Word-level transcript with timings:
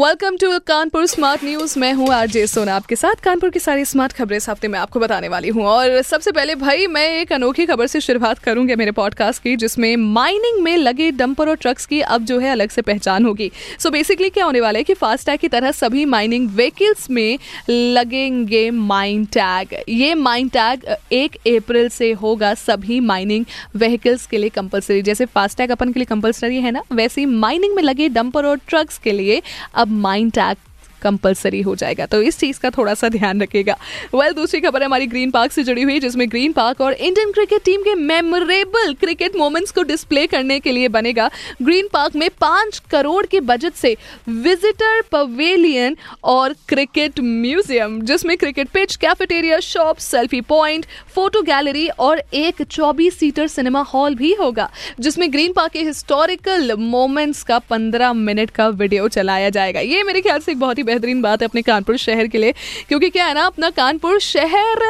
welcome 0.00 0.36
to 0.36 0.48
Kanpur 0.66 1.06
smart 1.06 1.42
news 1.44 1.78
मैं 1.78 1.92
हूँ 1.92 2.08
RJ 2.08 2.46
सोना। 2.46 2.74
आपके 2.76 2.96
साथ 2.96 3.20
कानपुर 3.22 3.50
की 3.50 3.58
सारी 3.58 3.84
स्मार्ट 3.84 4.12
खबरें 4.12 4.36
इस 4.36 4.48
हफ़्ते 4.48 4.68
में 4.68 4.78
आपको 4.78 5.00
बताने 5.00 5.28
वाली 5.28 5.48
हूँ। 5.48 5.64
और 5.64 6.00
सबसे 6.02 6.32
पहले 6.32 6.54
भाई, 6.54 6.86
मैं 6.86 7.06
एक 7.10 7.32
अनोखी 7.32 7.66
खबर 7.66 7.86
से 7.86 8.00
शुरुआत 8.00 8.38
करूँगी 8.38 8.74
मेरे 8.74 8.90
पॉडकास्ट 8.90 9.42
की, 9.42 9.54
जिसमें 9.56 9.96
माइनिंग 9.96 10.62
में 10.64 10.76
लगे 10.76 11.10
डंपर 11.10 11.48
और 11.48 11.56
ट्रक्स 11.56 11.86
की 11.86 12.00
अब 12.00 12.24
जो 12.24 12.38
है 12.38 12.50
अलग 12.50 12.70
से 12.70 12.82
पहचान 12.82 13.24
होगी। 13.24 13.50
सो 13.78 13.88
so 13.88 13.92
बेसिकली 13.92 14.30
क्या 14.30 14.44
होने 14.44 14.60
वाला 14.60 14.78
है 14.78 14.84
कि 14.84 14.94
फास्टैग 14.94 15.40
की 15.40 15.48
तरह 15.48 15.72
सभी 15.72 16.04
माइनिंग 16.04 16.48
व्हीकल्स 16.50 17.10
में 17.10 17.38
लगेंगे 17.68 18.70
माइन 18.70 19.24
टैग 19.36 19.76
ये 19.88 20.14
माइन 20.14 20.48
टैग 20.48 20.86
एक 21.12 21.36
अप्रैल 21.48 21.88
से 21.88 22.12
होगा 22.12 22.54
सभी 22.56 23.00
माइनिंग 23.02 23.44
व्हीकल्स 23.76 24.26
के 24.26 24.38
लिए 24.38 24.50
कंपलसरी 24.50 25.02
जैसे 25.02 25.26
फास्टैग 25.26 25.70
अपन 25.70 25.92
के 25.92 26.00
लिए 26.00 26.06
कंपलसरी 26.06 26.60
है 26.60 26.70
ना, 26.70 26.82
वैसे 26.92 27.20
ही 27.20 27.26
माइनिंग 27.26 27.76
में 27.76 27.82
लगे 27.82 28.08
डंपर 28.08 28.46
और 28.46 28.60
ट्रक्स 28.68 28.98
के 28.98 29.12
लिए 29.12 29.42
अब 29.74 29.88
माइंड 29.90 30.32
टैग 30.32 30.56
कंपलसरी 31.02 31.60
हो 31.60 31.74
जाएगा। 31.76 32.06
तो 32.06 32.22
इस 32.22 32.38
चीज़ 32.38 32.60
का 32.60 32.70
थोड़ा 32.70 32.94
सा 32.94 33.08
ध्यान 33.08 33.42
रखेगा 33.42 33.76
वेल 34.14 34.20
well, 34.20 34.36
दूसरी 34.36 34.60
खबर 34.60 34.82
हमारी 34.82 35.06
ग्रीन 35.06 35.30
पार्क 35.30 35.52
से 35.52 35.62
जुड़ी 35.64 35.82
हुई 35.82 35.98
जिसमें 36.00 36.28
ग्रीन 36.30 36.52
पार्क 36.52 36.80
और 36.80 36.92
इंडियन 36.92 37.32
क्रिकेट 37.32 37.62
टीम 37.64 37.82
के 37.82 37.94
मेमोरेबल 37.94 38.94
क्रिकेट 39.00 39.36
मोमेंट्स 39.36 39.70
को 39.70 39.82
डिस्प्ले 39.82 40.26
करने 40.26 40.58
के 40.60 40.72
लिए 40.72 40.88
बनेगा। 40.90 41.30
ग्रीन 41.62 41.88
पार्क 41.92 42.16
में 42.16 42.28
पाँच 42.40 42.78
करोड़ 42.90 43.24
के 43.26 43.40
बजट 43.42 43.74
से 43.74 43.96
विजिटर 44.28 45.02
पवेलियन 45.12 45.96
और 46.24 46.54
क्रिकेट 46.68 47.20
म्यूज़ियम 47.20 48.00
जिसमें 48.02 48.36
cricket 48.36 48.68
pitch 48.68 48.96
cafeteria 48.96 49.58
shop 49.60 49.98
selfie 50.00 50.40
point 50.48 50.86
photo 51.14 51.42
gallery 51.42 51.86
और 51.98 52.22
एक 52.34 52.62
24 52.64 53.14
सीटर 53.14 53.46
सिनेमा 53.46 53.80
हॉल 53.84 54.14
भी 54.14 54.32
होगा 54.34 54.68
जिसमें 55.00 55.30
ग्रीन 55.32 55.52
पार्क 55.52 55.72
के 55.72 55.82
हिस्टोरिकल 55.82 56.72
मोमेंट्स 56.78 57.42
का 57.42 57.60
15 57.70 58.12
मिनट 58.16 58.50
का 58.50 58.68
वीडियो 58.70 59.08
चलाया 59.08 59.50
जाएगा। 59.50 59.80
ये 59.80 60.02
मेरे 60.02 60.20
ख्याल 60.20 60.40
से 60.40 60.52
एक 60.52 60.58
बहुत 60.60 60.78
ही 60.78 60.82
बेहतरीन 60.90 61.22
बात 61.22 61.42
है 61.42 61.48
अपने 61.48 61.62
कानपुर 61.62 61.96
शहर 61.98 62.26
के 62.26 62.38
लिए, 62.38 62.54
क्योंकि 62.88 63.10
क्या 63.10 63.26
है 63.26 63.34
ना, 63.34 63.44
अपना 63.46 63.70
कानपुर 63.72 64.18
शहर, 64.20 64.84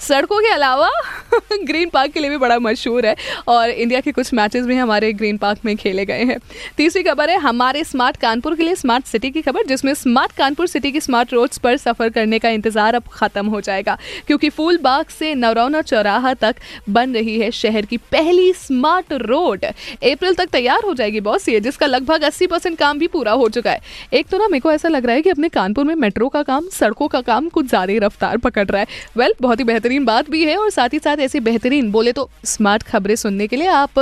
सड़कों 0.00 0.38
के 0.38 0.48
अलावा 0.50 0.90
ग्रीन 1.64 1.88
पार्क 1.88 2.12
के 2.12 2.20
लिए 2.20 2.30
भी 2.30 2.36
बड़ा 2.38 2.58
मशहूर 2.58 3.06
है, 3.06 3.14
और 3.48 3.70
इंडिया 3.70 4.00
के 4.00 4.12
कुछ 4.12 4.32
मैचेस 4.34 4.64
भी 4.66 4.76
हमारे 4.76 5.12
ग्रीन 5.14 5.36
पार्क 5.36 5.64
में 5.64 5.76
खेले 5.76 6.04
गए 6.04 6.24
हैं। 6.24 6.38
तीसरी 6.76 7.02
खबर 7.02 7.30
है, 7.30 7.36
हमारे 7.38 7.84
स्मार्ट 7.84 8.16
कानपुर 8.16 8.54
के 8.56 8.62
लिए 8.62 8.74
स्मार्ट 8.74 9.04
सिटी 9.06 9.30
की 9.30 9.42
खबर, 9.42 9.66
जिसमें 9.66 9.92
स्मार्ट 9.94 10.32
कानपुर 10.32 10.66
सिटी 10.66 10.92
की 10.92 11.00
स्मार्ट 11.00 11.32
रोड्स 11.32 11.58
पर 11.58 11.76
सफ़र 11.76 12.08
करने 12.10 12.38
का 12.38 12.50
इंतज़ार 12.50 12.94
अब 12.94 13.02
ख़त्म 13.12 13.46
हो 13.46 13.60
जाएगा, 13.60 13.96
क्योंकि 14.26 14.48
फूल 14.50 14.78
बाग 14.78 15.06
से 15.08 15.34
नवरौना 15.36 15.82
चौराहा 15.82 16.34
तक 16.36 16.56
बन 16.90 17.14
रही 17.14 17.38
है 17.40 17.50
शहर 17.52 17.84
की 17.84 17.96
पहली 18.12 18.52
स्मार्ट 18.54 19.12
रोड 19.22 19.64
अप्रैल 19.64 20.34
तक 20.34 20.48
तैयार 20.52 20.84
हो 20.84 20.94
जाएगी 20.94 21.20
बॉस 21.20 21.48
ये, 21.48 21.60
जिसका 21.60 21.86
लगभग 21.86 22.22
अस्सी 22.24 22.46
परसेंट 22.46 22.78
काम 22.78 22.98
भी 22.98 23.06
पूरा 23.08 23.32
हो 23.32 23.48
चुका 23.48 23.70
है। 23.70 23.80
एक 24.12 24.26
तो 24.26 24.38
ना, 24.38 24.48
मेरे 24.48 24.60
को 24.60 24.72
ऐसा 24.72 24.88
लग 24.88 25.06
रहा 25.06 25.14
है 25.14 25.22
कि 25.22 25.30
अपने 25.36 25.48
कानपुर 25.50 25.84
में 25.84 25.94
मेट्रो 25.96 26.28
का 26.28 26.42
काम 26.42 26.68
सड़कों 26.72 27.06
का 27.08 27.20
काम 27.22 27.48
कुछ 27.50 27.66
ज़्यादा 27.68 27.92
ही 27.92 27.98
रफ्तार 27.98 28.36
पकड़ 28.38 28.66
रहा 28.66 28.80
है। 28.80 28.86
वेल 29.16 29.26
well, 29.26 29.42
बहुत 29.42 29.58
ही 29.58 29.64
बेहतरीन 29.64 30.04
बात 30.04 30.30
भी 30.30 30.44
है 30.44 30.56
और 30.56 30.70
साथ 30.70 30.92
ही 30.92 30.98
साथ 30.98 31.16
ऐसी 31.20 31.40
बेहतरीन 31.40 31.90
बोले 31.92 32.12
तो 32.12 32.28
स्मार्ट 32.46 32.82
खबरें 32.82 33.14
सुनने 33.16 33.46
के 33.46 33.56
लिए 33.56 33.66
आप 33.68 33.98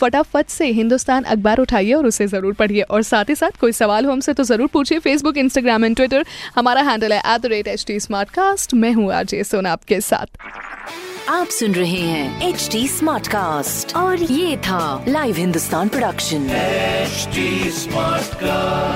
फटाफट 0.00 0.48
से 0.48 0.66
हिंदुस्तान 0.72 1.24
अखबार 1.26 1.58
उठाइए 1.58 1.92
और 1.94 2.06
उसे 2.06 2.26
ज़रूर 2.26 2.54
पढ़िए। 2.54 2.82
और 2.82 3.02
साथ 3.02 3.24
ही 3.28 3.34
साथ 3.34 3.60
कोई 3.60 3.72
सवाल 3.72 4.04
हो 4.04 4.12
हमसे 4.12 4.32
तो 4.32 4.44
ज़रूर 4.44 4.68
पूछिए 4.72 4.98
फेसबुक 5.00 5.36
इंस्टाग्राम 5.38 5.84
एंड 5.84 5.96
ट्विटर 5.96 6.24
हमारा 6.56 6.82
हैंडल 6.82 7.12
है 7.12 7.18
at 7.34 7.40
the 7.40 7.46
rate 7.46 7.68
H 7.68 7.84
T 7.86 7.98
smartcast 8.30 8.74
मैं 8.74 8.92
हूँ 8.92 9.12
आरजे 9.14 9.44
सोना 9.44 9.72
आपके 9.72 10.00
साथ। 10.00 10.26
आप 11.30 11.46
सुन 11.50 11.74
रहे 11.74 12.00
हैं 12.00 12.48
एच 12.48 12.68
डी 12.72 12.86
स्मार्ट 12.88 13.26
कास्ट 13.28 13.96
और 13.96 14.22
ये 14.22 14.56
था 14.66 15.04
live 15.08 15.36
Hindustan 15.36 15.88
production 15.88 16.48
HD 17.08 17.44
Smartcast. 17.76 18.87